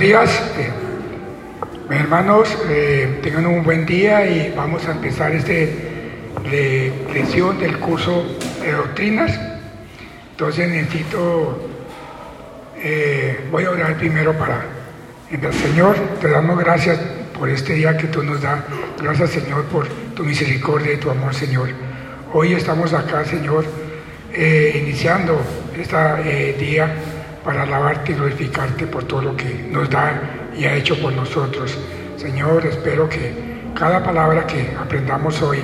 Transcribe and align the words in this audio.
días. 0.00 0.42
Eh, 0.56 0.70
hermanos, 1.90 2.56
eh, 2.70 3.20
tengan 3.22 3.44
un 3.44 3.62
buen 3.62 3.84
día 3.84 4.24
y 4.26 4.50
vamos 4.56 4.88
a 4.88 4.92
empezar 4.92 5.32
este 5.32 5.90
lección 7.12 7.58
del 7.58 7.78
curso 7.78 8.24
de 8.62 8.72
doctrinas. 8.72 9.38
Entonces 10.30 10.70
necesito, 10.70 11.68
eh, 12.78 13.46
voy 13.50 13.64
a 13.64 13.70
orar 13.72 13.98
primero 13.98 14.32
para 14.32 14.64
el 15.30 15.52
Señor, 15.52 15.96
te 16.18 16.30
damos 16.30 16.58
gracias 16.58 16.98
por 17.38 17.50
este 17.50 17.74
día 17.74 17.98
que 17.98 18.06
tú 18.06 18.22
nos 18.22 18.40
das. 18.40 18.60
Gracias 19.02 19.30
Señor 19.30 19.64
por 19.64 19.86
tu 20.14 20.24
misericordia 20.24 20.94
y 20.94 20.96
tu 20.96 21.10
amor 21.10 21.34
Señor. 21.34 21.68
Hoy 22.32 22.54
estamos 22.54 22.94
acá 22.94 23.22
Señor, 23.26 23.66
iniciando 24.32 25.42
este 25.76 26.54
día 26.54 26.90
para 27.44 27.62
alabarte 27.62 28.12
y 28.12 28.14
glorificarte 28.14 28.86
por 28.86 29.04
todo 29.04 29.22
lo 29.22 29.36
que 29.36 29.68
nos 29.70 29.88
da 29.88 30.20
y 30.56 30.64
ha 30.64 30.74
hecho 30.74 31.00
por 31.00 31.12
nosotros. 31.12 31.76
Señor, 32.16 32.66
espero 32.66 33.08
que 33.08 33.32
cada 33.74 34.02
palabra 34.02 34.46
que 34.46 34.74
aprendamos 34.78 35.40
hoy 35.42 35.58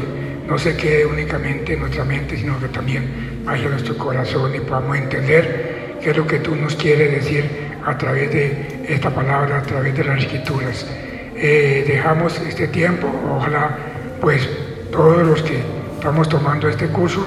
no 0.48 0.58
se 0.58 0.76
quede 0.76 1.04
únicamente 1.04 1.74
en 1.74 1.80
nuestra 1.80 2.04
mente, 2.04 2.36
sino 2.36 2.58
que 2.58 2.68
también 2.68 3.42
vaya 3.44 3.66
a 3.66 3.70
nuestro 3.70 3.96
corazón 3.98 4.54
y 4.54 4.60
podamos 4.60 4.96
entender 4.96 5.96
qué 6.00 6.10
es 6.10 6.16
lo 6.16 6.26
que 6.26 6.38
tú 6.38 6.54
nos 6.54 6.76
quieres 6.76 7.10
decir 7.12 7.44
a 7.84 7.98
través 7.98 8.32
de 8.32 8.84
esta 8.88 9.10
palabra, 9.10 9.58
a 9.58 9.62
través 9.62 9.96
de 9.96 10.04
las 10.04 10.20
escrituras. 10.20 10.86
Eh, 11.36 11.84
dejamos 11.86 12.40
este 12.40 12.68
tiempo, 12.68 13.08
ojalá 13.30 13.76
pues 14.20 14.48
todos 14.90 15.26
los 15.26 15.42
que 15.42 15.60
estamos 15.94 16.28
tomando 16.28 16.68
este 16.68 16.86
curso 16.88 17.26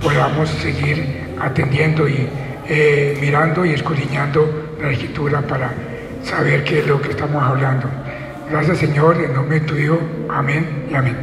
podamos 0.00 0.48
seguir 0.48 1.34
atendiendo 1.40 2.08
y 2.08 2.28
eh, 2.68 3.16
mirando 3.20 3.64
y 3.64 3.72
escudriñando 3.72 4.76
la 4.80 4.90
escritura 4.90 5.40
para 5.40 5.70
saber 6.22 6.64
qué 6.64 6.80
es 6.80 6.86
lo 6.86 7.00
que 7.00 7.10
estamos 7.10 7.42
hablando. 7.42 7.88
Gracias 8.50 8.78
Señor, 8.78 9.16
en 9.22 9.34
nombre 9.34 9.60
tuyo, 9.60 9.98
amén 10.28 10.86
y 10.90 10.94
amén. 10.94 11.16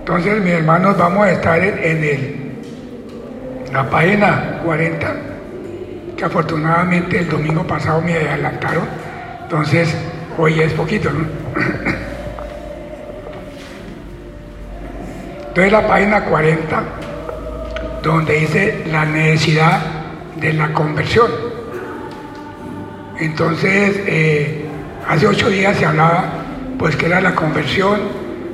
Entonces, 0.00 0.42
mis 0.42 0.52
hermanos, 0.52 0.98
vamos 0.98 1.26
a 1.26 1.30
estar 1.30 1.62
en, 1.62 2.02
el, 2.02 2.52
la 3.72 3.88
página 3.88 4.60
40, 4.64 5.16
que 6.16 6.24
afortunadamente 6.24 7.20
el 7.20 7.28
domingo 7.28 7.64
pasado 7.64 8.00
me 8.00 8.16
adelantaron, 8.16 8.84
entonces 9.44 9.94
hoy 10.36 10.60
es 10.60 10.72
poquito, 10.72 11.10
¿no? 11.10 11.24
Entonces 15.48 15.70
la 15.70 15.86
página 15.86 16.24
40 16.24 16.82
donde 18.02 18.34
dice 18.40 18.84
la 18.90 19.04
necesidad 19.04 19.80
de 20.42 20.52
la 20.52 20.72
conversión. 20.72 21.30
Entonces, 23.18 24.00
eh, 24.06 24.64
hace 25.08 25.26
ocho 25.26 25.48
días 25.48 25.76
se 25.76 25.86
hablaba, 25.86 26.24
pues, 26.78 26.96
que 26.96 27.06
era 27.06 27.20
la 27.20 27.34
conversión 27.34 28.00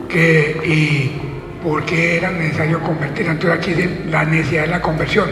que, 0.09 0.61
y 0.65 1.21
por 1.63 1.85
qué 1.85 2.19
era 2.19 2.31
necesario 2.31 2.81
convertir. 2.81 3.27
Entonces, 3.27 3.59
aquí 3.59 3.73
dice 3.73 4.03
la 4.11 4.25
necesidad 4.25 4.63
de 4.63 4.69
la 4.69 4.83
conversión. 4.83 5.29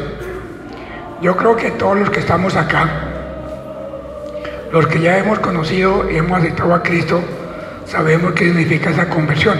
Yo 1.20 1.36
creo 1.36 1.56
que 1.56 1.70
todos 1.72 1.98
los 1.98 2.10
que 2.10 2.20
estamos 2.20 2.56
acá, 2.56 2.88
los 4.72 4.86
que 4.86 5.00
ya 5.00 5.18
hemos 5.18 5.38
conocido 5.38 6.10
y 6.10 6.16
hemos 6.16 6.38
aceptado 6.38 6.74
a 6.74 6.82
Cristo, 6.82 7.20
sabemos 7.84 8.32
qué 8.32 8.46
significa 8.46 8.90
esa 8.90 9.08
conversión. 9.08 9.58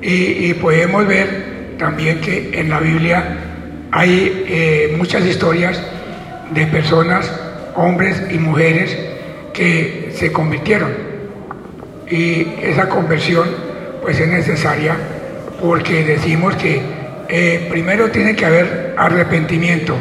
Y, 0.00 0.52
podemos 0.54 1.06
ver 1.06 1.76
también 1.78 2.20
que 2.20 2.60
en 2.60 2.68
la 2.68 2.78
Biblia 2.78 3.38
hay 3.90 4.44
eh, 4.46 4.94
muchas 4.98 5.24
historias 5.24 5.80
de 6.50 6.66
personas, 6.66 7.30
hombres 7.74 8.22
y 8.30 8.38
mujeres, 8.38 8.96
que 9.52 10.12
se 10.14 10.32
convirtieron. 10.32 10.92
Y 12.08 12.46
esa 12.62 12.88
conversión 12.88 13.48
pues 14.02 14.20
es 14.20 14.28
necesaria 14.28 14.96
porque 15.60 16.04
decimos 16.04 16.54
que 16.56 16.82
eh, 17.28 17.66
primero 17.70 18.10
tiene 18.10 18.36
que 18.36 18.44
haber 18.44 18.94
arrepentimiento 18.98 19.96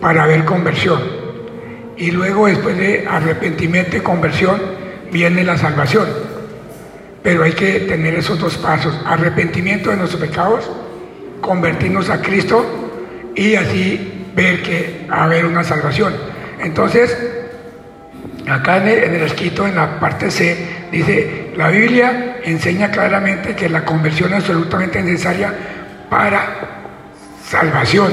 para 0.00 0.24
haber 0.24 0.44
conversión. 0.44 1.00
Y 1.96 2.10
luego 2.10 2.46
después 2.46 2.76
de 2.76 3.06
arrepentimiento 3.08 3.96
y 3.96 4.00
conversión 4.00 4.60
viene 5.12 5.44
la 5.44 5.56
salvación. 5.56 6.08
Pero 7.22 7.44
hay 7.44 7.52
que 7.52 7.80
tener 7.80 8.14
esos 8.14 8.38
dos 8.38 8.56
pasos, 8.56 8.98
arrepentimiento 9.06 9.90
de 9.90 9.96
nuestros 9.96 10.20
pecados 10.20 10.68
convertirnos 11.42 12.08
a 12.08 12.22
Cristo 12.22 12.64
y 13.34 13.56
así 13.56 14.11
ver 14.34 14.62
que 14.62 15.06
va 15.10 15.16
a 15.16 15.24
haber 15.24 15.46
una 15.46 15.64
salvación. 15.64 16.14
Entonces, 16.60 17.16
acá 18.48 18.78
en 18.78 19.14
el, 19.14 19.22
escrito, 19.22 19.66
en 19.66 19.74
la 19.74 19.98
parte 19.98 20.30
C, 20.30 20.56
dice, 20.90 21.52
la 21.56 21.68
Biblia 21.68 22.38
enseña 22.44 22.90
claramente 22.90 23.54
que 23.54 23.68
la 23.68 23.84
conversión 23.84 24.32
es 24.32 24.40
absolutamente 24.40 25.02
necesaria 25.02 25.52
para 26.08 26.46
salvación. 27.44 28.12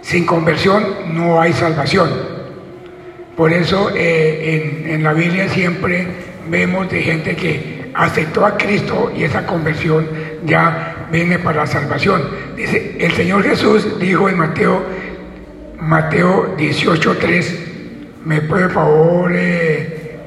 Sin 0.00 0.26
conversión 0.26 1.14
no 1.14 1.40
hay 1.40 1.52
salvación. 1.52 2.10
Por 3.36 3.52
eso 3.52 3.90
eh, 3.94 4.82
en, 4.84 4.90
en 4.90 5.02
la 5.02 5.12
Biblia 5.12 5.48
siempre 5.48 6.06
vemos 6.48 6.90
de 6.90 7.02
gente 7.02 7.36
que 7.36 7.90
aceptó 7.94 8.44
a 8.44 8.56
Cristo 8.56 9.12
y 9.16 9.24
esa 9.24 9.46
conversión 9.46 10.06
ya 10.44 10.91
viene 11.12 11.38
para 11.38 11.58
la 11.58 11.66
salvación. 11.66 12.22
Dice, 12.56 12.96
el 12.98 13.12
Señor 13.12 13.42
Jesús 13.44 13.98
dijo 14.00 14.28
en 14.28 14.38
Mateo, 14.38 14.82
Mateo 15.78 16.56
18.3, 16.56 17.58
¿me 18.24 18.40
puede 18.40 18.70
favor, 18.70 19.30
eh, 19.34 20.18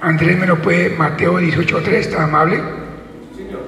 Andrés 0.00 0.38
me 0.38 0.46
lo 0.46 0.62
puede, 0.62 0.90
Mateo 0.90 1.40
18.3, 1.40 1.88
¿está 1.88 2.24
amable? 2.24 2.56
Señor. 3.36 3.62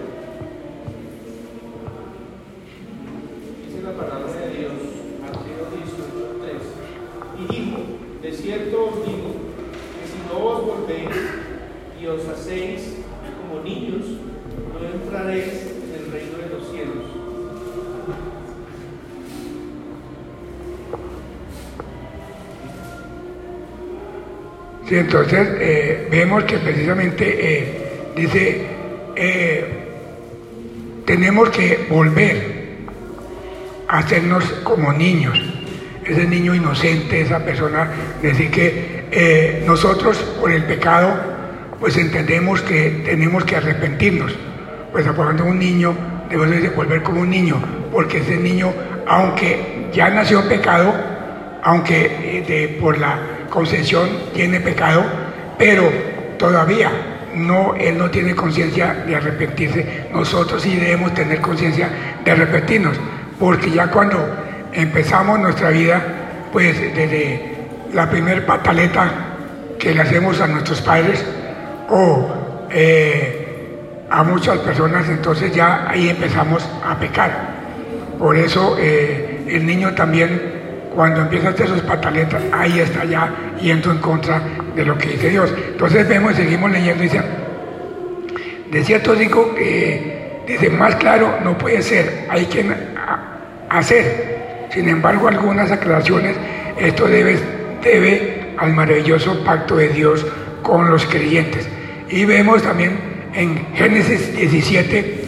Dice 3.67 3.83
la 3.83 3.93
palabra 3.93 4.33
de 4.33 4.57
Dios, 4.57 4.73
Mateo 5.23 5.67
18.3, 5.75 7.41
y 7.41 7.53
dijo, 7.53 7.79
de 8.23 8.33
cierto 8.33 8.85
os 8.87 9.07
digo, 9.07 9.35
que 9.99 10.07
si 10.07 10.19
no 10.29 10.45
os 10.45 10.67
volvéis 10.67 11.17
y 12.01 12.07
os 12.07 12.29
hacéis 12.29 12.99
como 13.41 13.63
niños, 13.63 14.05
no 14.81 14.89
entraréis 14.89 15.45
en 15.45 16.05
el 16.05 16.13
reino 16.13 16.39
de 16.39 16.49
los 16.49 16.71
cielos. 16.71 17.05
Sí, 24.89 24.97
entonces 24.97 25.49
eh, 25.61 26.09
vemos 26.11 26.45
que 26.45 26.59
precisamente 26.59 27.25
eh, 27.39 28.13
dice, 28.17 28.67
eh, 29.17 29.65
tenemos 31.07 31.51
que 31.51 31.87
volver 31.89 32.65
a 33.89 33.99
hacernos 33.99 34.45
como 34.65 34.93
niños, 34.93 35.41
ese 36.05 36.27
niño 36.27 36.55
inocente, 36.55 37.21
esa 37.21 37.45
persona, 37.45 37.91
decir 38.21 38.51
que 38.51 39.63
nosotros 39.65 40.19
por 40.41 40.51
el 40.51 40.65
pecado, 40.65 41.15
pues 41.79 41.97
entendemos 41.97 42.61
que 42.63 43.03
tenemos 43.05 43.45
que 43.45 43.57
arrepentirnos 43.57 44.37
pues 44.95 45.05
hablando 45.09 45.45
un 45.45 45.59
niño, 45.59 45.93
debemos 46.31 46.63
de 46.63 46.69
volver 46.69 47.03
como 47.03 47.23
un 47.23 47.31
niño, 47.31 47.57
porque 47.91 48.19
ese 48.19 48.37
niño, 48.37 48.73
aunque 49.09 49.89
ya 49.93 50.09
nació 50.09 50.49
pecado, 50.49 50.95
aunque 51.65 52.45
eh, 52.47 52.79
por 52.81 52.97
la 52.99 53.19
concepción 53.51 54.09
tiene 54.33 54.61
pecado, 54.61 55.03
pero 55.59 55.91
todavía 56.39 56.93
no, 57.35 57.75
él 57.75 57.99
no 57.99 58.09
tiene 58.09 58.37
conciencia 58.37 59.03
de 59.05 59.17
arrepentirse. 59.17 60.07
Nosotros 60.13 60.63
sí 60.63 60.77
debemos 60.77 61.13
tener 61.13 61.41
conciencia 61.41 61.89
de 62.25 62.31
arrepentirnos, 62.31 62.97
porque 63.41 63.73
ya 63.73 63.89
cuando 63.89 64.25
empezamos 64.73 65.41
nuestra 65.41 65.71
vida, 65.71 66.01
pues 66.53 66.81
desde 66.95 67.57
la 67.93 68.09
primer 68.09 68.47
pataleta 68.47 69.11
que 69.77 69.93
le 69.93 70.03
hacemos 70.03 70.41
a 70.41 70.47
nuestros 70.47 70.81
padres, 70.83 71.25
o 71.89 72.67
eh, 72.71 73.44
a 74.15 74.23
muchas 74.23 74.59
personas, 74.59 75.09
entonces 75.09 75.53
ya 75.53 75.91
ahí 75.91 76.09
empezamos 76.09 76.65
a 76.87 76.97
pecar. 76.97 77.33
Por 78.17 78.37
eso 78.37 78.77
eh, 78.79 79.45
el 79.49 79.67
niño 79.67 79.93
también, 79.95 80.41
cuando 80.95 81.23
empieza 81.23 81.49
a 81.49 81.51
hacer 81.51 81.67
sus 81.67 81.81
pataletas, 81.81 82.41
ahí 82.53 82.79
está 82.79 83.05
ya 83.05 83.29
yendo 83.61 83.91
en 83.91 83.99
contra 83.99 84.41
de 84.77 84.85
lo 84.85 84.97
que 84.97 85.09
dice 85.09 85.31
Dios. 85.31 85.53
Entonces 85.69 86.09
vemos, 86.09 86.37
seguimos 86.37 86.71
leyendo 86.71 87.03
y 87.03 87.07
dice, 87.09 87.23
de 88.71 88.85
cierto 88.85 89.17
digo 89.17 89.53
que 89.57 90.43
dice, 90.47 90.71
más 90.71 90.95
claro 90.95 91.41
no 91.43 91.59
puede 91.59 91.83
ser, 91.83 92.27
hay 92.31 92.47
que 92.47 92.65
hacer. 93.69 94.69
Sin 94.73 94.89
embargo, 94.89 95.27
algunas 95.27 95.73
aclaraciones, 95.73 96.37
esto 96.79 97.07
debe, 97.07 97.37
debe 97.83 98.55
al 98.59 98.73
maravilloso 98.75 99.43
pacto 99.45 99.77
de 99.77 99.89
Dios 99.89 100.25
con 100.63 100.89
los 100.89 101.05
creyentes. 101.05 101.69
Y 102.09 102.25
vemos 102.27 102.63
también 102.63 103.14
en 103.35 103.75
Génesis 103.75 104.37
17, 104.37 105.25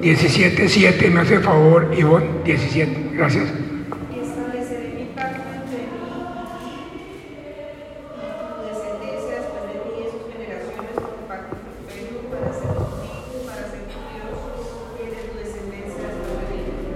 17, 0.00 0.68
7, 0.68 1.10
me 1.10 1.20
hace 1.20 1.38
favor, 1.40 1.92
Ivonne, 1.96 2.26
17, 2.44 3.10
gracias. 3.12 3.48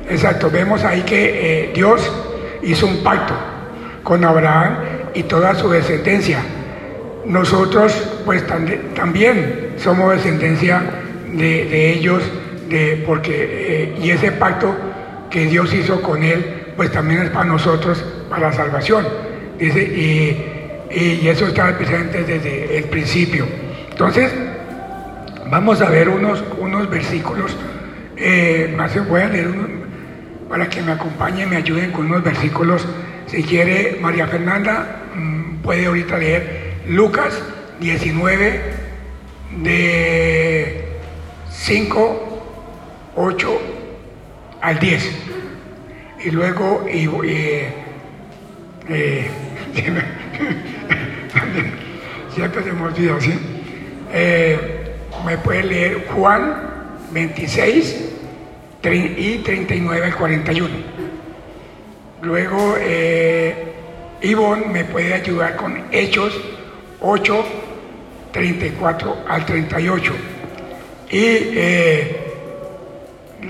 Exacto, 0.08 0.50
vemos 0.50 0.84
ahí 0.84 1.02
que 1.02 1.64
eh, 1.64 1.72
Dios 1.74 2.12
hizo 2.62 2.86
un 2.86 3.02
pacto 3.02 3.34
con 4.02 4.24
Abraham 4.24 4.76
y 5.14 5.22
toda 5.24 5.54
su 5.54 5.68
descendencia. 5.68 6.42
Nosotros 7.26 7.92
pues 8.24 8.44
también 8.46 9.74
somos 9.76 10.12
descendencia 10.14 10.82
de, 11.32 11.92
ellos, 11.92 12.22
de, 12.68 13.02
porque, 13.06 13.32
eh, 13.34 13.98
y 14.02 14.10
ese 14.10 14.32
pacto 14.32 14.74
que 15.30 15.46
Dios 15.46 15.72
hizo 15.72 16.02
con 16.02 16.22
él, 16.22 16.72
pues 16.76 16.90
también 16.90 17.22
es 17.22 17.30
para 17.30 17.44
nosotros, 17.44 18.04
para 18.28 18.48
la 18.48 18.52
salvación. 18.52 19.06
Dice, 19.58 19.82
y, 19.82 20.48
eso 21.26 21.46
está 21.46 21.74
presente 21.78 22.22
desde 22.22 22.76
el 22.76 22.84
principio. 22.84 23.46
Entonces, 23.90 24.30
vamos 25.50 25.80
a 25.80 25.88
ver 25.88 26.10
unos, 26.10 26.44
unos 26.58 26.90
versículos, 26.90 27.56
eh, 28.16 28.74
más 28.76 28.92
voy 29.08 29.22
a 29.22 29.28
leer 29.28 29.48
para 30.50 30.68
que 30.68 30.82
me 30.82 30.92
acompañen, 30.92 31.48
me 31.48 31.56
ayuden 31.56 31.92
con 31.92 32.06
unos 32.06 32.22
versículos. 32.22 32.86
Si 33.26 33.42
quiere, 33.42 33.98
María 34.02 34.26
Fernanda 34.26 35.02
mm, 35.14 35.62
puede 35.62 35.86
ahorita 35.86 36.18
leer 36.18 36.71
Lucas 36.88 37.40
19 37.80 38.60
de 39.62 40.84
5, 41.50 42.42
8 43.16 43.60
al 44.60 44.78
10. 44.78 45.10
Y 46.24 46.30
luego, 46.30 46.86
y, 46.92 47.06
eh, 47.24 47.72
eh, 48.88 49.30
siempre 52.34 52.62
se 52.64 52.72
me 52.72 52.82
olvida, 52.82 53.20
¿sí? 53.20 53.32
Eh, 54.12 54.58
me 55.24 55.38
puede 55.38 55.62
leer 55.62 56.06
Juan 56.08 56.72
26 57.12 58.10
y 59.16 59.38
39 59.38 60.06
al 60.06 60.14
41. 60.16 60.68
Luego, 62.22 62.76
eh, 62.78 63.72
Ivonne 64.22 64.66
me 64.66 64.84
puede 64.84 65.14
ayudar 65.14 65.56
con 65.56 65.84
Hechos 65.90 66.40
8, 67.02 67.44
34 68.32 69.24
al 69.28 69.44
38. 69.44 70.12
Y 71.10 71.18
eh, 71.20 72.16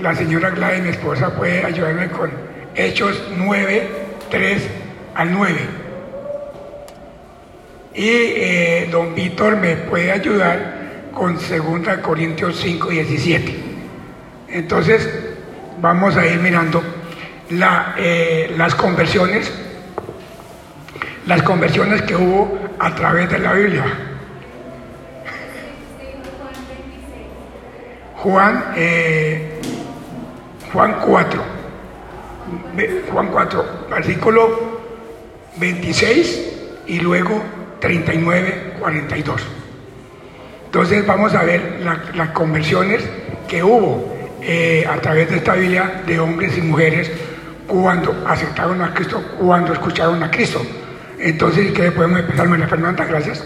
la 0.01 0.15
señora 0.15 0.49
Gladys, 0.49 0.83
mi 0.83 0.89
esposa, 0.89 1.35
puede 1.35 1.63
ayudarme 1.63 2.09
con 2.09 2.31
Hechos 2.75 3.23
9, 3.37 3.87
3 4.29 4.69
al 5.15 5.31
9. 5.31 5.55
Y 7.95 8.07
eh, 8.07 8.89
don 8.91 9.13
Víctor 9.13 9.57
me 9.57 9.75
puede 9.75 10.11
ayudar 10.11 11.09
con 11.13 11.35
2 11.35 11.97
Corintios 12.01 12.59
5, 12.59 12.89
17. 12.89 13.55
Entonces, 14.49 15.07
vamos 15.79 16.17
a 16.17 16.25
ir 16.25 16.39
mirando 16.39 16.81
eh, 17.97 18.53
las 18.57 18.73
conversiones, 18.73 19.51
las 21.27 21.43
conversiones 21.43 22.01
que 22.01 22.15
hubo 22.15 22.62
a 22.83 22.93
través 22.93 23.29
de 23.29 23.39
la 23.39 23.53
Biblia. 23.53 23.85
Juan, 28.17 28.73
eh, 28.75 29.61
Juan 30.71 30.95
4, 31.05 31.41
Juan 33.11 33.27
4, 33.27 33.65
versículo 33.89 34.81
26 35.57 36.51
y 36.87 36.99
luego 36.99 37.41
39, 37.79 38.73
42. 38.79 39.41
Entonces 40.65 41.07
vamos 41.07 41.33
a 41.35 41.43
ver 41.43 41.81
las 42.15 42.29
conversiones 42.29 43.01
que 43.47 43.63
hubo 43.63 44.13
eh, 44.41 44.85
a 44.89 44.97
través 44.97 45.29
de 45.29 45.37
esta 45.37 45.53
Biblia 45.53 46.01
de 46.05 46.19
hombres 46.19 46.57
y 46.57 46.61
mujeres 46.61 47.09
cuando 47.65 48.25
aceptaron 48.27 48.81
a 48.81 48.93
Cristo, 48.93 49.23
cuando 49.39 49.71
escucharon 49.71 50.21
a 50.21 50.29
Cristo. 50.29 50.61
Entonces, 51.19 51.71
¿qué 51.73 51.91
podemos 51.91 52.19
empezar, 52.19 52.47
María 52.47 52.67
Fernanda? 52.67 53.05
Gracias. 53.05 53.43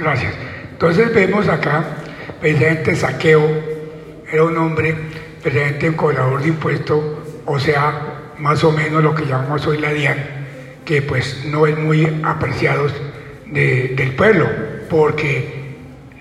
Gracias. 0.00 0.32
Entonces 0.72 1.12
vemos 1.12 1.46
acá, 1.48 1.84
presidente 2.40 2.96
Saqueo 2.96 3.46
era 4.32 4.44
un 4.44 4.56
hombre, 4.56 4.94
presidente 5.42 5.90
un 5.90 5.94
cobrador 5.94 6.40
de 6.40 6.48
impuestos, 6.48 7.04
o 7.44 7.58
sea, 7.58 8.32
más 8.38 8.64
o 8.64 8.72
menos 8.72 9.04
lo 9.04 9.14
que 9.14 9.26
llamamos 9.26 9.66
hoy 9.66 9.76
la 9.76 9.92
DIAN, 9.92 10.16
que 10.86 11.02
pues 11.02 11.44
no 11.44 11.66
es 11.66 11.76
muy 11.76 12.22
apreciado 12.22 12.86
del 13.44 14.14
pueblo, 14.16 14.48
porque 14.88 15.74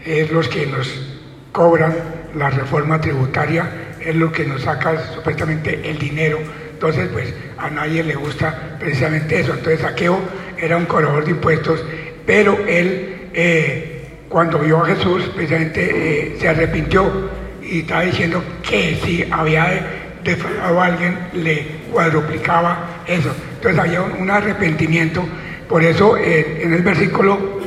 es 0.06 0.30
los 0.30 0.50
que 0.50 0.66
nos 0.66 1.18
cobran 1.54 1.96
la 2.36 2.50
reforma 2.50 3.00
tributaria, 3.00 3.96
es 4.02 4.14
lo 4.14 4.30
que 4.30 4.44
nos 4.44 4.64
saca 4.64 5.14
supuestamente 5.14 5.90
el 5.90 5.98
dinero. 5.98 6.38
Entonces, 6.74 7.08
pues 7.14 7.34
a 7.58 7.70
nadie 7.70 8.04
le 8.04 8.16
gusta 8.16 8.78
precisamente 8.78 9.40
eso. 9.40 9.54
Entonces, 9.54 9.80
Saqueo 9.80 10.20
era 10.58 10.76
un 10.76 10.86
cobrador 10.86 11.24
de 11.24 11.32
impuestos, 11.32 11.82
pero 12.26 12.58
él 12.68 13.09
eh, 13.34 14.08
cuando 14.28 14.60
vio 14.60 14.84
a 14.84 14.86
Jesús, 14.86 15.24
precisamente 15.36 15.90
eh, 15.90 16.38
se 16.40 16.48
arrepintió 16.48 17.30
y 17.62 17.80
estaba 17.80 18.02
diciendo 18.02 18.44
que 18.68 19.00
si 19.04 19.26
había 19.30 19.86
defraudado 20.24 20.82
a 20.82 20.86
alguien, 20.86 21.18
le 21.34 21.66
cuadruplicaba 21.92 23.04
eso. 23.08 23.34
Entonces 23.56 23.80
había 23.80 24.02
un, 24.02 24.30
arrepentimiento. 24.30 25.24
Por 25.68 25.84
eso 25.84 26.18
eh, 26.18 26.62
en 26.64 26.74
el 26.74 26.82
versículo, 26.82 27.60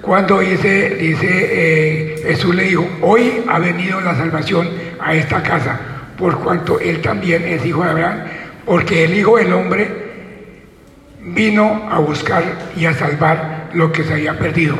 cuando 0.00 0.40
dice, 0.40 0.96
dice 0.96 2.16
Jesús 2.24 2.54
le 2.54 2.64
dijo, 2.64 2.88
hoy 3.02 3.44
ha 3.48 3.58
venido 3.58 4.00
la 4.00 4.14
salvación 4.14 4.68
a 5.00 5.14
esta 5.14 5.42
casa, 5.42 5.78
por 6.16 6.38
cuanto 6.40 6.80
él 6.80 7.00
también 7.00 7.44
es 7.44 7.64
hijo 7.64 7.84
de 7.84 7.90
Abraham, 7.90 8.20
porque 8.64 9.04
el 9.04 9.16
Hijo 9.16 9.38
del 9.38 9.52
Hombre 9.52 9.88
vino 11.20 11.88
a 11.90 11.98
buscar 11.98 12.42
y 12.76 12.84
a 12.84 12.94
salvar 12.94 13.57
lo 13.74 13.92
que 13.92 14.04
se 14.04 14.14
había 14.14 14.38
perdido. 14.38 14.76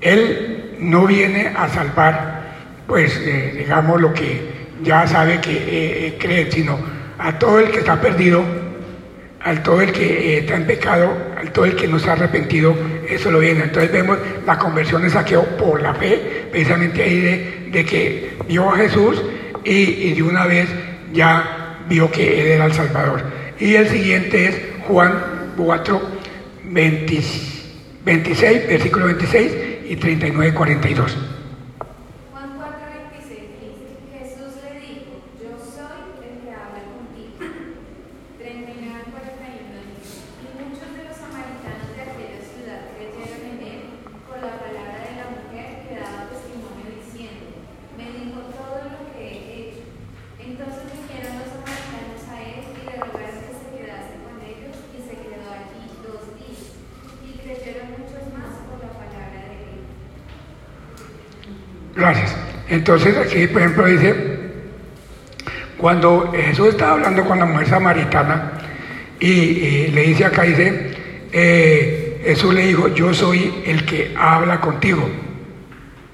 Él 0.00 0.76
no 0.78 1.06
viene 1.06 1.52
a 1.56 1.68
salvar, 1.68 2.42
pues, 2.86 3.16
eh, 3.24 3.54
digamos, 3.58 4.00
lo 4.00 4.12
que 4.12 4.54
ya 4.82 5.06
sabe 5.06 5.40
que 5.40 5.52
eh, 5.52 6.06
eh, 6.06 6.16
cree, 6.18 6.50
sino 6.50 6.78
a 7.18 7.38
todo 7.38 7.60
el 7.60 7.70
que 7.70 7.78
está 7.78 8.00
perdido, 8.00 8.44
al 9.40 9.62
todo 9.62 9.80
el 9.80 9.92
que 9.92 10.38
está 10.38 10.56
en 10.56 10.66
pecado, 10.66 11.12
al 11.38 11.52
todo 11.52 11.64
el 11.64 11.76
que 11.76 11.86
no 11.86 11.98
se 11.98 12.10
ha 12.10 12.12
arrepentido, 12.14 12.74
eso 13.08 13.30
lo 13.30 13.38
viene. 13.38 13.64
Entonces 13.64 13.92
vemos 13.92 14.18
la 14.46 14.58
conversión 14.58 15.02
de 15.02 15.10
saqueo 15.10 15.44
por 15.56 15.80
la 15.82 15.94
fe, 15.94 16.48
precisamente 16.50 17.02
ahí 17.02 17.20
de, 17.70 17.84
que 17.84 18.36
vio 18.48 18.70
a 18.70 18.76
Jesús 18.76 19.22
y, 19.64 19.72
y, 19.72 20.14
de 20.14 20.22
una 20.22 20.46
vez 20.46 20.68
ya 21.12 21.78
vio 21.88 22.10
que 22.10 22.40
él 22.40 22.46
era 22.48 22.66
el 22.66 22.72
Salvador. 22.72 23.22
Y 23.58 23.74
el 23.74 23.88
siguiente 23.88 24.46
es 24.46 24.60
Juan 24.86 25.12
4, 25.56 26.02
25. 26.64 27.53
26, 28.04 28.66
versículo 28.68 29.06
26 29.06 29.52
y 29.88 29.96
39, 29.96 30.54
42. 30.54 31.16
Gracias. 62.04 62.36
Entonces 62.68 63.16
aquí, 63.16 63.46
por 63.46 63.62
ejemplo, 63.62 63.86
dice, 63.86 64.14
cuando 65.78 66.30
Jesús 66.32 66.68
estaba 66.68 66.92
hablando 66.92 67.24
con 67.24 67.38
la 67.38 67.46
mujer 67.46 67.66
samaritana 67.66 68.52
y, 69.18 69.86
le 69.86 70.02
dice 70.02 70.26
acá, 70.26 70.42
dice, 70.42 70.90
eh, 71.32 72.20
Jesús 72.22 72.52
le 72.52 72.66
dijo, 72.66 72.88
yo 72.88 73.14
soy 73.14 73.62
el 73.64 73.86
que 73.86 74.12
habla 74.18 74.60
contigo, 74.60 75.08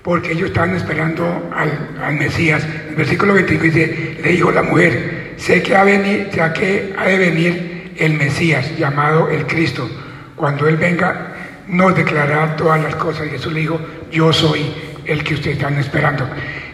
porque 0.02 0.30
ellos 0.30 0.50
estaban 0.50 0.76
esperando 0.76 1.50
al, 1.52 2.14
Mesías. 2.14 2.64
El 2.90 2.94
versículo 2.94 3.34
25 3.34 3.64
dice, 3.64 4.16
le 4.22 4.30
dijo 4.30 4.52
la 4.52 4.62
mujer, 4.62 5.34
sé 5.38 5.60
que, 5.60 5.74
ha 5.74 5.84
sé 5.84 6.28
que 6.54 6.94
ha 6.96 7.04
de 7.08 7.18
venir 7.18 7.94
el 7.96 8.12
Mesías, 8.14 8.78
llamado 8.78 9.28
el 9.28 9.44
Cristo. 9.44 9.90
Cuando 10.36 10.68
Él 10.68 10.76
venga, 10.76 11.34
nos 11.66 11.96
declarará 11.96 12.54
todas 12.54 12.80
las 12.80 12.94
cosas. 12.94 13.28
Jesús 13.28 13.52
le 13.52 13.60
dijo, 13.62 13.80
yo 14.12 14.32
soy 14.32 14.72
el 15.10 15.24
que 15.24 15.34
ustedes 15.34 15.56
están 15.56 15.76
esperando. 15.78 16.28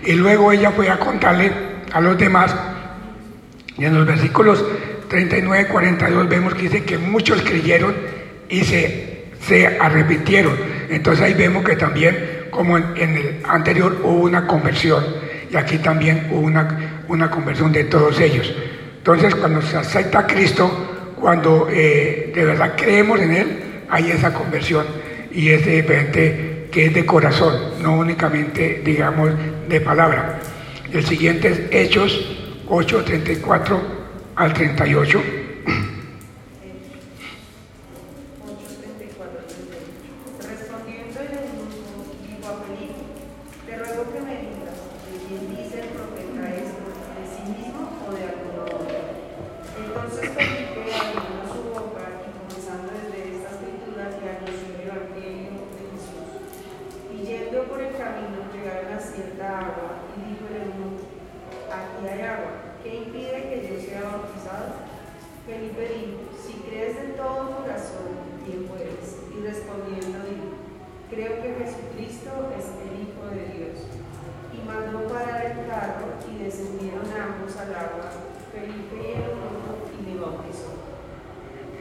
Y 0.04 0.12
luego 0.12 0.52
ella 0.52 0.70
fue 0.70 0.90
a 0.90 0.98
contarle 0.98 1.50
a 1.92 2.00
los 2.00 2.18
demás, 2.18 2.54
y 3.78 3.84
en 3.84 3.94
los 3.94 4.06
versículos 4.06 4.64
39 5.08 5.68
42 5.68 6.28
vemos 6.28 6.54
que 6.54 6.62
dice 6.62 6.84
que 6.84 6.98
muchos 6.98 7.42
creyeron 7.42 7.94
y 8.48 8.62
se, 8.62 9.24
se 9.46 9.66
arrepintieron. 9.78 10.54
Entonces 10.90 11.24
ahí 11.24 11.34
vemos 11.34 11.64
que 11.64 11.76
también, 11.76 12.46
como 12.50 12.78
en, 12.78 13.16
el 13.16 13.40
anterior, 13.48 14.00
hubo 14.02 14.24
una 14.24 14.46
conversión. 14.46 15.04
Y 15.50 15.56
aquí 15.56 15.78
también 15.78 16.28
hubo 16.30 16.40
una, 16.40 17.02
una 17.08 17.30
conversión 17.30 17.72
de 17.72 17.84
todos 17.84 18.18
ellos. 18.20 18.52
Entonces 18.98 19.34
cuando 19.34 19.62
se 19.62 19.76
acepta 19.76 20.26
Cristo, 20.26 21.14
cuando 21.20 21.68
eh, 21.70 22.32
de 22.34 22.44
verdad 22.44 22.74
creemos 22.76 23.20
en 23.20 23.32
Él, 23.32 23.58
hay 23.88 24.10
esa 24.10 24.32
conversión. 24.32 24.84
Y 25.32 25.50
es 25.50 25.64
diferente 25.66 26.55
que 26.70 26.86
es 26.86 26.94
de 26.94 27.06
corazón, 27.06 27.54
no 27.80 27.98
únicamente, 27.98 28.82
digamos, 28.84 29.30
de 29.68 29.80
palabra. 29.80 30.40
El 30.92 31.04
siguiente 31.04 31.48
es 31.48 31.60
Hechos 31.70 32.36
8, 32.68 33.04
34 33.04 33.80
al 34.36 34.52
38. 34.52 35.45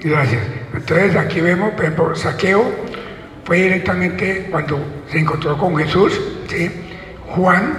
Gracias. 0.02 0.42
Entonces 0.74 1.16
aquí 1.16 1.42
vemos, 1.42 1.72
por 1.72 1.86
ejemplo, 1.86 2.16
Saqueo 2.16 2.64
fue 3.44 3.58
directamente 3.58 4.48
cuando 4.52 5.04
se 5.10 5.20
encontró 5.20 5.58
con 5.58 5.78
Jesús, 5.78 6.20
¿sí? 6.48 6.70
Juan, 7.28 7.74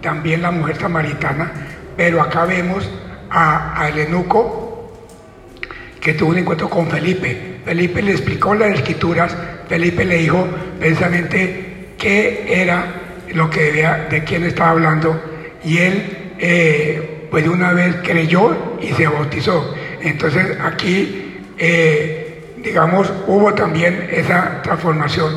también 0.00 0.42
la 0.42 0.50
mujer 0.50 0.76
samaritana, 0.76 1.50
pero 1.96 2.20
acá 2.22 2.44
vemos 2.44 2.88
a, 3.30 3.82
a 3.82 3.88
Eunuco 3.90 4.92
que 6.00 6.14
tuvo 6.14 6.30
un 6.30 6.38
encuentro 6.38 6.70
con 6.70 6.86
Felipe. 6.88 7.60
Felipe 7.64 8.02
le 8.02 8.12
explicó 8.12 8.54
las 8.54 8.70
escrituras, 8.70 9.36
Felipe 9.68 10.04
le 10.04 10.18
dijo 10.18 10.46
precisamente 10.78 11.94
qué 11.98 12.62
era 12.62 12.94
lo 13.34 13.50
que 13.50 13.62
debía, 13.64 14.06
de 14.10 14.24
quién 14.24 14.44
estaba 14.44 14.70
hablando, 14.70 15.20
y 15.64 15.78
él 15.78 16.34
eh, 16.38 17.26
pues 17.30 17.46
una 17.46 17.72
vez 17.72 17.96
creyó 18.02 18.78
y 18.80 18.88
se 18.92 19.06
bautizó. 19.06 19.74
Entonces 20.00 20.56
aquí 20.60 21.27
eh, 21.58 22.54
digamos, 22.62 23.12
hubo 23.26 23.54
también 23.54 24.08
esa 24.10 24.62
transformación 24.62 25.32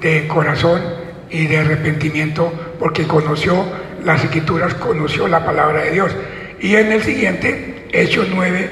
de 0.00 0.26
corazón 0.28 0.82
y 1.30 1.46
de 1.46 1.58
arrepentimiento 1.58 2.52
porque 2.78 3.06
conoció 3.06 3.64
las 4.04 4.22
escrituras, 4.22 4.74
conoció 4.74 5.28
la 5.28 5.44
palabra 5.44 5.82
de 5.82 5.90
Dios. 5.92 6.14
Y 6.60 6.76
en 6.76 6.92
el 6.92 7.02
siguiente, 7.02 7.86
Hechos 7.92 8.28
9, 8.32 8.70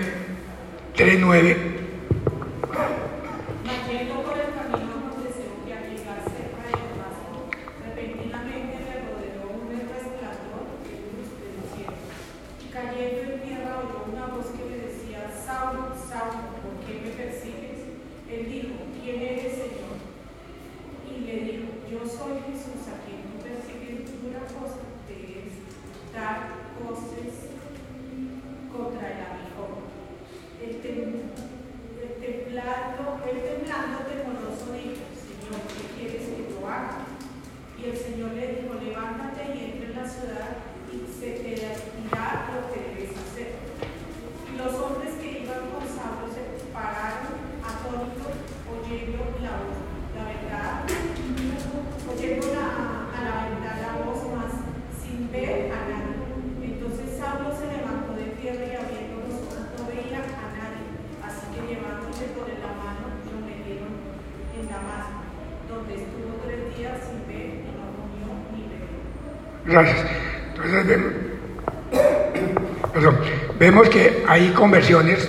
3, 0.96 1.18
9, 1.20 1.56
Gracias. 69.74 70.06
Entonces 70.54 70.86
vemos, 73.58 73.88
que 73.88 74.24
hay 74.28 74.50
conversiones, 74.50 75.28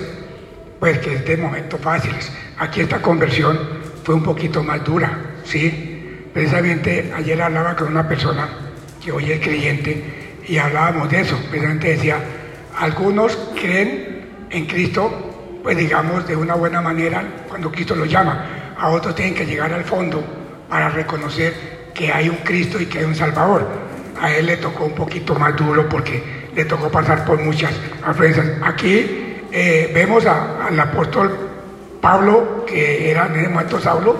pues 0.80 1.00
que 1.00 1.16
es 1.16 1.26
de 1.26 1.38
momentos 1.38 1.82
fáciles. 1.82 2.32
Aquí 2.60 2.82
esta 2.82 3.02
conversión 3.02 3.60
fue 4.04 4.14
un 4.14 4.22
poquito 4.22 4.62
más 4.62 4.84
dura, 4.84 5.18
¿sí? 5.44 6.30
Precisamente 6.32 7.12
ayer 7.16 7.42
hablaba 7.42 7.76
con 7.76 7.88
una 7.88 8.08
persona 8.08 8.48
que 9.04 9.12
hoy 9.12 9.32
es 9.32 9.40
creyente 9.40 10.44
y 10.48 10.58
hablábamos 10.58 11.10
de 11.10 11.22
eso. 11.22 11.40
Precisamente 11.50 11.88
decía, 11.88 12.20
algunos 12.78 13.36
creen 13.60 14.28
en 14.52 14.68
Cristo, 14.68 15.60
pues 15.64 15.76
digamos, 15.76 16.28
de 16.28 16.36
una 16.36 16.54
buena 16.54 16.82
manera 16.82 17.24
cuando 17.50 17.72
Cristo 17.72 17.96
lo 17.96 18.06
llama. 18.06 18.76
A 18.78 18.90
otros 18.90 19.16
tienen 19.16 19.34
que 19.34 19.48
llegar 19.48 19.74
al 19.74 19.86
fondo 19.86 20.24
para 20.70 20.90
reconocer 20.90 21.92
que 21.96 22.14
hay 22.14 22.30
un 22.30 22.38
Cristo 22.38 22.80
y 22.80 22.86
que 22.86 23.00
hay 23.00 23.06
un 23.06 23.16
Salvador 23.16 23.85
a 24.20 24.32
él 24.32 24.46
le 24.46 24.58
tocó 24.58 24.86
un 24.86 24.94
poquito 24.94 25.36
más 25.36 25.56
duro 25.56 25.88
porque 25.90 26.24
le 26.56 26.66
tocó 26.66 26.90
pasar 26.90 27.26
por 27.26 27.42
muchas 27.42 27.74
afrentas. 28.04 28.46
Aquí 28.64 29.44
eh, 29.52 29.92
vemos 29.94 30.26
al 30.26 30.80
apóstol 30.80 31.38
Pablo, 32.02 32.66
que 32.66 33.10
era 33.10 33.28
en 33.28 33.36
ese 33.36 33.50
momento 33.50 33.80
Saulo, 33.80 34.16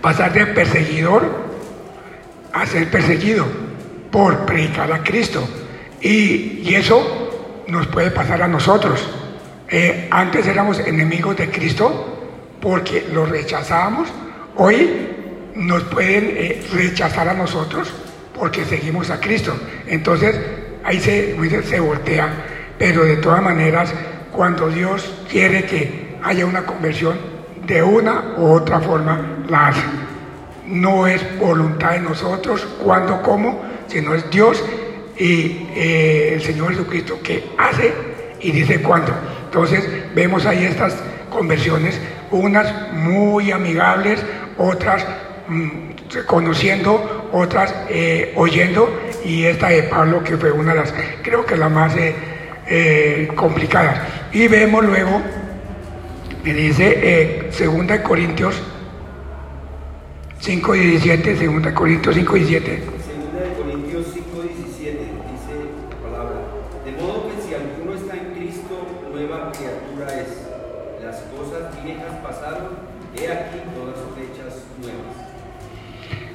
pasar 0.00 0.32
de 0.32 0.46
perseguidor 0.46 1.46
a 2.52 2.66
ser 2.66 2.90
perseguido 2.90 3.46
por 4.10 4.46
predicar 4.46 4.92
a 4.92 5.02
Cristo. 5.02 5.46
Y, 6.00 6.74
eso 6.74 7.64
nos 7.68 7.86
puede 7.86 8.10
pasar 8.10 8.42
a 8.42 8.48
nosotros. 8.48 9.08
Eh, 9.68 10.08
antes 10.10 10.46
éramos 10.46 10.78
enemigos 10.80 11.36
de 11.36 11.50
Cristo 11.50 12.58
porque 12.60 13.06
lo 13.12 13.24
rechazábamos. 13.26 14.08
Hoy 14.56 15.08
nos 15.54 15.82
pueden 15.84 16.34
eh, 16.36 16.66
rechazar 16.72 17.28
a 17.28 17.34
nosotros 17.34 17.92
porque 18.38 18.64
seguimos 18.64 19.10
a 19.10 19.20
Cristo. 19.20 19.54
Entonces 19.86 20.38
ahí 20.84 21.00
se, 21.00 21.36
se 21.62 21.80
voltea, 21.80 22.28
pero 22.78 23.04
de 23.04 23.16
todas 23.16 23.42
maneras, 23.42 23.92
cuando 24.32 24.68
Dios 24.68 25.12
quiere 25.30 25.64
que 25.64 26.16
haya 26.22 26.46
una 26.46 26.64
conversión, 26.64 27.16
de 27.66 27.82
una 27.82 28.34
u 28.36 28.52
otra 28.52 28.80
forma 28.80 29.44
la 29.48 29.68
hace. 29.68 29.82
No 30.66 31.06
es 31.06 31.22
voluntad 31.38 31.92
de 31.92 32.00
nosotros, 32.00 32.66
cuando, 32.82 33.22
cómo, 33.22 33.62
sino 33.88 34.14
es 34.14 34.28
Dios 34.30 34.62
y 35.18 35.68
eh, 35.74 36.34
el 36.34 36.42
Señor 36.42 36.70
Jesucristo 36.70 37.18
que 37.22 37.44
hace 37.58 37.92
y 38.40 38.52
dice 38.52 38.82
cuándo. 38.82 39.12
Entonces 39.44 39.88
vemos 40.14 40.44
ahí 40.46 40.64
estas 40.64 40.94
conversiones 41.30 41.98
unas 42.30 42.92
muy 42.92 43.52
amigables, 43.52 44.20
otras 44.58 45.04
mm, 45.48 46.24
conociendo, 46.26 47.15
otras 47.36 47.74
eh, 47.88 48.32
oyendo, 48.36 49.00
y 49.24 49.44
esta 49.44 49.68
de 49.68 49.84
Pablo 49.84 50.22
que 50.22 50.36
fue 50.36 50.50
una 50.52 50.72
de 50.72 50.80
las, 50.80 50.94
creo 51.22 51.44
que 51.44 51.56
la 51.56 51.68
más 51.68 51.94
eh, 51.96 52.14
eh, 52.66 53.28
complicadas. 53.34 54.00
Y 54.32 54.48
vemos 54.48 54.84
luego, 54.84 55.20
me 56.42 56.52
dice 56.54 57.48
Segunda 57.50 58.02
Corintios 58.02 58.62
5 60.40 60.74
y 60.74 60.80
17, 60.80 61.36
Segunda 61.36 61.74
Corintios 61.74 62.14
5 62.14 62.36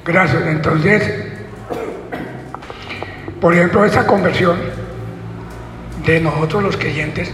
Gracias. 0.04 0.42
Entonces, 0.46 1.02
por 3.40 3.54
ejemplo, 3.54 3.84
esa 3.84 4.06
conversión 4.06 4.56
de 6.04 6.20
nosotros 6.20 6.62
los 6.62 6.76
creyentes, 6.76 7.30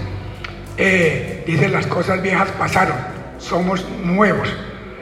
eh, 0.76 1.42
dice 1.46 1.68
las 1.68 1.86
cosas 1.86 2.20
viejas 2.22 2.48
pasaron, 2.58 2.96
somos 3.38 3.84
nuevos. 4.04 4.48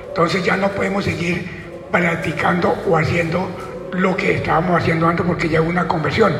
Entonces 0.08 0.44
ya 0.44 0.56
no 0.56 0.68
podemos 0.70 1.04
seguir 1.04 1.48
practicando 1.90 2.74
o 2.88 2.96
haciendo 2.96 3.48
lo 3.92 4.16
que 4.16 4.34
estábamos 4.34 4.80
haciendo 4.80 5.08
antes 5.08 5.26
porque 5.26 5.48
ya 5.48 5.60
hubo 5.60 5.70
una 5.70 5.88
conversión, 5.88 6.32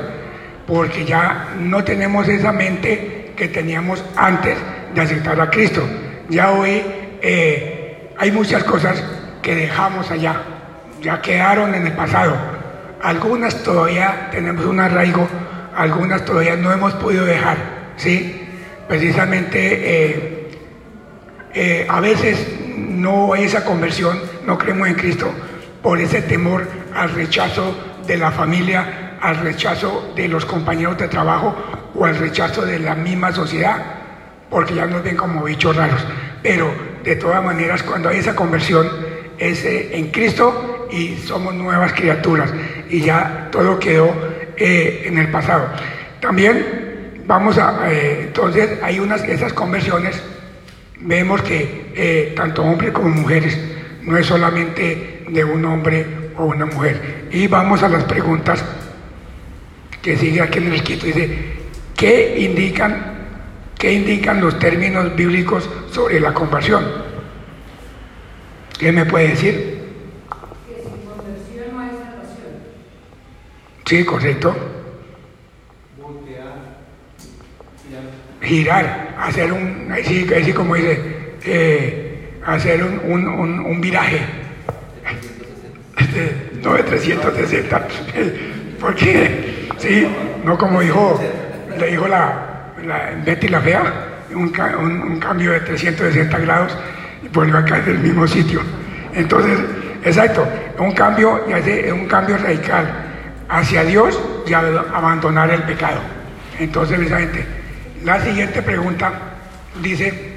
porque 0.66 1.04
ya 1.04 1.54
no 1.58 1.82
tenemos 1.84 2.28
esa 2.28 2.52
mente 2.52 3.32
que 3.36 3.48
teníamos 3.48 4.02
antes 4.16 4.56
de 4.94 5.00
aceptar 5.00 5.40
a 5.40 5.50
Cristo. 5.50 5.82
Ya 6.28 6.52
hoy 6.52 6.82
eh, 7.22 8.10
hay 8.16 8.30
muchas 8.32 8.64
cosas 8.64 9.02
que 9.42 9.54
dejamos 9.54 10.10
allá, 10.10 10.40
ya 11.02 11.20
quedaron 11.20 11.74
en 11.74 11.86
el 11.86 11.92
pasado. 11.92 12.36
Algunas 13.02 13.62
todavía 13.62 14.28
tenemos 14.30 14.64
un 14.64 14.80
arraigo, 14.80 15.28
algunas 15.74 16.24
todavía 16.24 16.56
no 16.56 16.72
hemos 16.72 16.94
podido 16.94 17.24
dejar, 17.24 17.56
¿sí? 17.96 18.48
Precisamente 18.88 19.58
eh, 19.58 20.50
eh, 21.54 21.86
a 21.88 22.00
veces 22.00 22.46
no 22.76 23.32
hay 23.32 23.44
esa 23.44 23.64
conversión, 23.64 24.18
no 24.46 24.58
creemos 24.58 24.88
en 24.88 24.94
Cristo, 24.94 25.30
por 25.82 26.00
ese 26.00 26.22
temor 26.22 26.66
al 26.94 27.10
rechazo 27.10 27.76
de 28.06 28.16
la 28.16 28.30
familia, 28.30 29.18
al 29.20 29.38
rechazo 29.38 30.12
de 30.16 30.28
los 30.28 30.44
compañeros 30.44 30.98
de 30.98 31.08
trabajo 31.08 31.54
o 31.94 32.04
al 32.04 32.16
rechazo 32.16 32.64
de 32.64 32.78
la 32.78 32.94
misma 32.94 33.32
sociedad, 33.32 33.82
porque 34.50 34.74
ya 34.74 34.86
nos 34.86 35.02
ven 35.02 35.16
como 35.16 35.44
bichos 35.44 35.76
raros. 35.76 36.04
Pero 36.42 36.70
de 37.04 37.16
todas 37.16 37.44
maneras, 37.44 37.82
cuando 37.82 38.08
hay 38.08 38.18
esa 38.18 38.34
conversión, 38.34 38.88
es 39.38 39.64
en 39.64 40.10
Cristo 40.10 40.75
y 40.90 41.16
somos 41.16 41.54
nuevas 41.54 41.92
criaturas 41.92 42.50
y 42.88 43.00
ya 43.00 43.48
todo 43.50 43.78
quedó 43.78 44.14
eh, 44.56 45.04
en 45.06 45.18
el 45.18 45.30
pasado. 45.30 45.68
También 46.20 47.22
vamos 47.26 47.58
a, 47.58 47.90
eh, 47.90 48.24
entonces 48.24 48.78
hay 48.82 48.98
unas, 48.98 49.22
esas 49.24 49.52
conversiones, 49.52 50.22
vemos 51.00 51.42
que 51.42 52.32
tanto 52.36 52.62
hombres 52.62 52.92
como 52.92 53.08
mujeres, 53.08 53.58
no 54.02 54.16
es 54.16 54.26
solamente 54.26 55.24
de 55.28 55.44
un 55.44 55.64
hombre 55.64 56.06
o 56.36 56.46
una 56.46 56.66
mujer. 56.66 57.26
Y 57.30 57.46
vamos 57.46 57.82
a 57.82 57.88
las 57.88 58.04
preguntas 58.04 58.64
que 60.02 60.16
sigue 60.16 60.40
aquí 60.40 60.58
en 60.58 60.66
el 60.68 60.74
escrito. 60.74 61.06
Dice, 61.06 61.56
¿qué 61.96 62.38
indican, 62.38 63.14
qué 63.76 63.92
indican 63.92 64.40
los 64.40 64.58
términos 64.58 65.14
bíblicos 65.16 65.68
sobre 65.90 66.20
la 66.20 66.32
conversión? 66.32 66.84
¿Qué 68.78 68.92
me 68.92 69.04
puede 69.04 69.28
decir? 69.28 69.80
Que 70.68 70.82
sin 70.82 71.06
conversión 71.08 71.74
no 71.74 71.80
hay 71.80 71.88
salvación. 71.88 72.52
Sí, 73.86 74.04
correcto. 74.04 74.54
Girar, 78.42 79.14
hacer 79.18 79.52
un, 79.52 79.88
así, 79.92 80.26
así 80.40 80.52
como 80.52 80.74
dice, 80.74 81.00
eh, 81.44 82.38
hacer 82.44 82.82
un, 82.84 83.00
un, 83.10 83.26
un, 83.28 83.60
un 83.60 83.80
viraje. 83.80 84.20
Este, 85.98 86.50
no 86.62 86.74
de 86.74 86.82
360, 86.82 87.88
porque, 88.80 89.68
sí, 89.78 90.06
no 90.44 90.58
como 90.58 90.80
dijo, 90.80 91.20
le 91.78 91.86
dijo 91.90 92.06
la, 92.06 92.72
la 92.84 93.10
Betty 93.24 93.48
la 93.48 93.60
Fea, 93.60 93.82
un, 94.34 94.50
ca- 94.50 94.76
un- 94.78 95.00
un 95.02 95.18
cambio 95.18 95.52
de 95.52 95.60
360 95.60 96.38
grados 96.38 96.76
y 97.24 97.28
volvió 97.28 97.56
a 97.58 97.64
caer 97.64 97.84
en 97.88 97.96
el 97.96 97.98
mismo 98.02 98.26
sitio. 98.28 98.60
Entonces, 99.14 99.58
exacto, 100.04 100.46
un 100.78 100.92
cambio, 100.92 101.48
ya 101.48 101.62
sé, 101.62 101.90
un 101.92 102.06
cambio 102.06 102.36
radical 102.36 103.05
hacia 103.48 103.84
Dios 103.84 104.18
y 104.46 104.52
a 104.52 104.58
abandonar 104.58 105.50
el 105.50 105.62
pecado. 105.62 106.00
Entonces, 106.58 106.98
la 108.02 108.20
siguiente 108.22 108.62
pregunta 108.62 109.12
dice, 109.82 110.36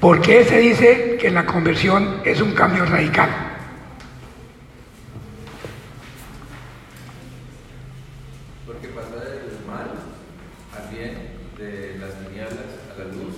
¿por 0.00 0.20
qué 0.20 0.44
se 0.44 0.58
dice 0.58 1.16
que 1.20 1.30
la 1.30 1.46
conversión 1.46 2.20
es 2.24 2.40
un 2.40 2.52
cambio 2.52 2.84
radical? 2.84 3.28
Porque 8.66 8.88
pasa 8.88 9.24
del 9.24 9.58
mal 9.66 9.90
al 10.76 10.94
bien, 10.94 11.12
de 11.58 11.98
las 11.98 12.14
tinieblas 12.26 12.66
a 12.92 12.98
la 12.98 13.04
luz, 13.04 13.36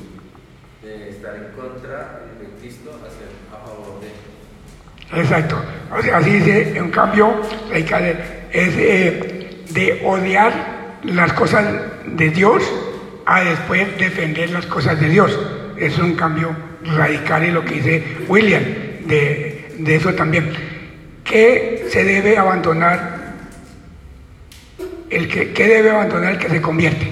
de 0.82 1.10
estar 1.10 1.34
en 1.36 1.52
contra 1.52 2.22
de 2.40 2.60
Cristo 2.60 2.98
hacia 3.06 3.26
a 3.54 3.66
favor 3.66 4.00
de 4.00 5.20
Exacto. 5.20 5.56
Así 6.12 6.30
dice, 6.30 6.80
un 6.80 6.90
cambio 6.90 7.40
es 7.72 7.84
eh, 8.52 9.64
de 9.70 10.02
odiar 10.04 10.98
las 11.04 11.32
cosas 11.32 11.64
de 12.06 12.30
Dios 12.30 12.62
a 13.26 13.42
después 13.42 13.98
defender 13.98 14.50
las 14.50 14.66
cosas 14.66 14.98
de 15.00 15.08
Dios. 15.08 15.38
Es 15.76 15.98
un 15.98 16.14
cambio 16.14 16.54
radical 16.82 17.44
y 17.44 17.50
lo 17.50 17.64
que 17.64 17.74
dice 17.74 18.04
William 18.28 18.62
de, 19.04 19.74
de 19.78 19.96
eso 19.96 20.14
también. 20.14 20.52
¿Qué 21.24 21.86
se 21.90 22.04
debe 22.04 22.38
abandonar? 22.38 23.18
El 25.10 25.28
que, 25.28 25.52
¿Qué 25.52 25.66
debe 25.66 25.90
abandonar 25.90 26.32
el 26.32 26.38
que 26.38 26.48
se 26.48 26.60
convierte? 26.60 27.06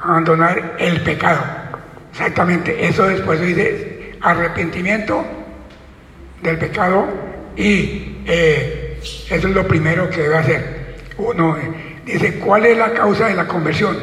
Abandonar 0.00 0.76
el 0.78 1.00
pecado. 1.02 1.40
Exactamente. 2.12 2.86
Eso 2.86 3.06
después 3.06 3.40
dice 3.40 3.87
arrepentimiento 4.20 5.24
del 6.42 6.58
pecado 6.58 7.06
y 7.56 8.18
eh, 8.26 8.98
eso 9.00 9.48
es 9.48 9.54
lo 9.54 9.66
primero 9.66 10.08
que 10.08 10.22
debe 10.22 10.36
hacer. 10.36 10.96
Uno 11.18 11.56
eh, 11.56 12.00
dice, 12.04 12.38
¿cuál 12.38 12.66
es 12.66 12.76
la 12.76 12.92
causa 12.92 13.26
de 13.26 13.34
la 13.34 13.46
conversión? 13.46 13.96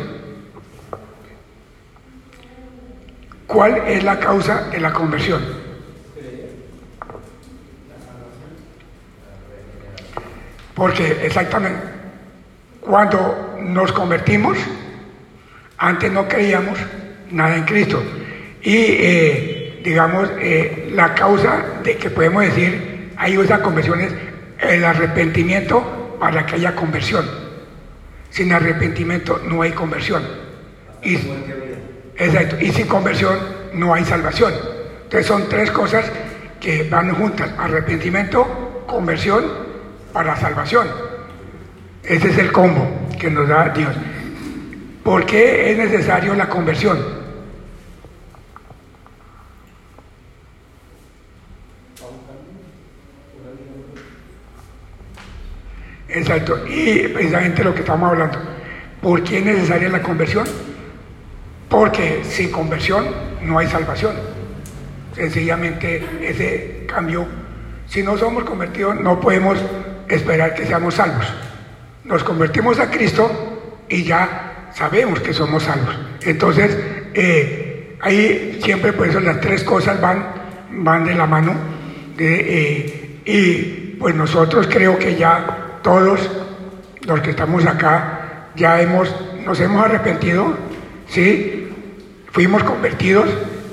¿Cuál 3.47 3.77
es 3.87 4.03
la 4.03 4.19
causa 4.19 4.69
de 4.69 4.79
la 4.79 4.91
conversión? 4.91 5.41
Porque 10.73 11.25
exactamente, 11.25 11.79
cuando 12.81 13.55
nos 13.61 13.93
convertimos, 13.93 14.57
antes 15.77 16.11
no 16.11 16.27
creíamos 16.27 16.77
nada 17.31 17.55
en 17.55 17.63
Cristo. 17.63 18.03
Y 18.61 18.75
eh, 18.75 19.54
digamos, 19.85 20.31
eh, 20.39 20.89
la 20.93 21.13
causa 21.13 21.63
de 21.83 21.95
que 21.95 22.09
podemos 22.09 22.43
decir 22.43 23.11
hay 23.17 23.35
esa 23.37 23.61
conversión 23.61 24.01
es 24.01 24.11
el 24.59 24.83
arrepentimiento 24.83 26.17
para 26.19 26.43
que 26.45 26.55
haya 26.55 26.75
conversión. 26.75 27.25
Sin 28.31 28.51
arrepentimiento 28.51 29.39
no 29.47 29.61
hay 29.61 29.71
conversión. 29.71 30.23
Y, 31.03 31.19
exacto, 32.17 32.57
y 32.59 32.71
sin 32.71 32.87
conversión 32.87 33.37
no 33.73 33.93
hay 33.93 34.03
salvación. 34.03 34.53
Entonces 35.03 35.27
son 35.27 35.47
tres 35.47 35.69
cosas 35.69 36.11
que 36.59 36.89
van 36.89 37.13
juntas. 37.13 37.51
Arrepentimiento, 37.57 38.83
conversión 38.87 39.45
para 40.11 40.35
salvación. 40.35 40.87
Ese 42.03 42.29
es 42.29 42.37
el 42.39 42.51
combo 42.51 42.87
que 43.19 43.29
nos 43.29 43.47
da 43.47 43.69
Dios. 43.69 43.93
¿Por 45.03 45.27
qué 45.27 45.71
es 45.71 45.77
necesario 45.77 46.33
la 46.33 46.49
conversión? 46.49 46.97
Exacto. 56.09 56.65
Y 56.67 57.07
precisamente 57.09 57.63
lo 57.63 57.73
que 57.73 57.81
estamos 57.81 58.11
hablando. 58.11 58.37
¿Por 59.01 59.23
qué 59.23 59.39
es 59.39 59.45
necesaria 59.45 59.89
la 59.89 60.01
conversión? 60.01 60.45
Porque 61.69 62.21
sin 62.23 62.51
conversión 62.51 63.05
no 63.43 63.59
hay 63.59 63.67
salvación. 63.67 64.13
Sencillamente 65.13 66.03
ese 66.21 66.85
cambio, 66.87 67.25
si 67.87 68.03
no 68.03 68.17
somos 68.17 68.43
convertidos, 68.43 68.99
no 68.99 69.19
podemos 69.19 69.57
esperar 70.07 70.53
que 70.53 70.65
seamos 70.65 70.95
salvos. 70.95 71.25
Nos 72.03 72.23
convertimos 72.23 72.79
a 72.79 72.89
Cristo 72.91 73.83
y 73.89 74.03
ya 74.03 74.69
sabemos 74.73 75.19
que 75.21 75.33
somos 75.33 75.63
salvos. 75.63 75.95
Entonces, 76.21 76.77
eh, 77.13 77.97
ahí 78.01 78.59
siempre 78.63 78.93
por 78.93 79.07
eso 79.07 79.19
las 79.19 79.39
tres 79.39 79.63
cosas 79.63 79.99
van, 79.99 80.25
van 80.71 81.05
de 81.05 81.15
la 81.15 81.25
mano. 81.25 81.53
eh, 82.17 83.01
y 83.25 83.95
pues 83.97 84.13
nosotros 84.13 84.67
creo 84.69 84.99
que 84.99 85.15
ya 85.15 85.64
todos 85.85 86.19
los 87.05 87.21
que 87.21 87.29
estamos 87.29 87.63
acá 87.67 88.49
ya 88.55 88.81
hemos, 88.81 89.07
nos 89.45 89.59
hemos 89.59 89.85
arrepentido, 89.85 90.57
¿sí? 91.07 91.69
Fuimos 92.31 92.63
convertidos 92.63 93.29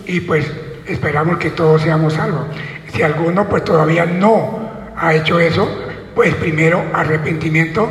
y 0.07 0.21
pues 0.21 0.47
esperamos 0.87 1.39
que 1.39 1.53
todos 1.53 1.81
seamos 1.81 2.13
salvos. 2.13 2.49
Si 2.93 3.03
alguno 3.03 3.49
pues 3.49 3.65
todavía 3.65 4.05
no 4.05 4.93
ha 4.95 5.15
hecho 5.15 5.41
eso, 5.41 5.67
pues 6.15 6.35
primero 6.35 6.85
arrepentimiento 6.93 7.89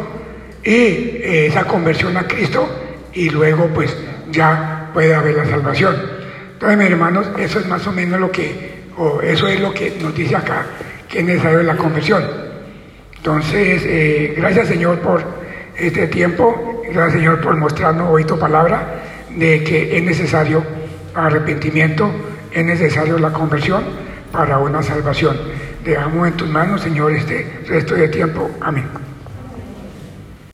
y 0.63 0.69
eh, 0.69 1.47
esa 1.47 1.63
conversión 1.63 2.15
a 2.15 2.27
Cristo 2.27 2.69
y 3.13 3.31
luego 3.31 3.69
pues 3.73 3.97
ya 4.29 4.91
puede 4.93 5.15
haber 5.15 5.36
la 5.38 5.45
salvación. 5.45 5.95
Entonces, 6.53 6.77
mis 6.77 6.91
hermanos, 6.91 7.27
eso 7.39 7.60
es 7.60 7.67
más 7.67 7.88
o 7.88 7.91
menos 7.91 8.19
lo 8.19 8.31
que, 8.31 8.84
o 8.97 9.19
eso 9.19 9.47
es 9.47 9.60
lo 9.60 9.73
que 9.73 9.97
nos 9.99 10.13
dice 10.13 10.36
acá, 10.36 10.63
que 11.10 11.21
es 11.21 11.25
necesario 11.25 11.63
la 11.63 11.75
conversión. 11.75 12.50
Entonces, 13.21 13.84
eh, 13.86 14.34
gracias 14.36 14.67
Señor 14.67 14.97
por 14.97 15.23
este 15.77 16.07
tiempo, 16.07 16.81
gracias 16.91 17.21
Señor 17.21 17.39
por 17.39 17.55
mostrarnos 17.55 18.10
hoy 18.10 18.23
tu 18.23 18.39
palabra 18.39 19.03
de 19.29 19.63
que 19.63 19.95
es 19.95 20.03
necesario 20.03 20.63
arrepentimiento, 21.13 22.12
es 22.51 22.65
necesario 22.65 23.19
la 23.19 23.31
conversión 23.31 23.84
para 24.31 24.57
una 24.57 24.81
salvación. 24.81 25.38
Dejamos 25.86 26.29
en 26.29 26.34
tus 26.34 26.49
manos, 26.49 26.81
Señor, 26.81 27.12
este 27.12 27.60
resto 27.67 27.93
de 27.93 28.07
tiempo. 28.07 28.49
Amén. 28.60 29.11